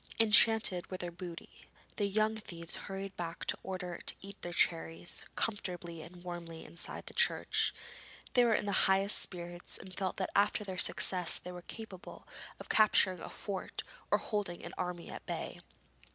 Enchanted 0.19 0.87
with 0.87 1.01
their 1.01 1.11
booty, 1.11 1.67
the 1.97 2.07
young 2.07 2.35
thieves 2.35 2.75
hurried 2.75 3.15
back 3.17 3.43
in 3.49 3.59
order 3.61 3.99
to 4.03 4.15
eat 4.19 4.35
the 4.41 4.51
cherries 4.51 5.25
comfortably 5.35 6.01
and 6.01 6.23
warmly 6.23 6.65
inside 6.65 7.05
the 7.05 7.13
church. 7.13 7.71
They 8.33 8.43
were 8.43 8.55
in 8.55 8.65
the 8.65 8.71
highest 8.89 9.19
spirits 9.19 9.77
and 9.77 9.93
felt 9.95 10.17
that 10.17 10.31
after 10.35 10.63
their 10.63 10.79
success 10.79 11.37
they 11.37 11.51
were 11.51 11.61
capable 11.61 12.27
of 12.59 12.67
capturing 12.67 13.19
a 13.19 13.29
fort 13.29 13.83
or 14.09 14.17
holding 14.17 14.65
an 14.65 14.73
army 14.75 15.07
at 15.11 15.23
bay. 15.27 15.57